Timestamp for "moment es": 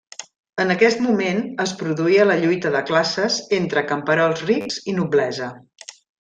1.07-1.73